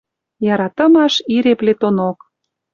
[0.53, 2.17] Яратымаш ире плетонок.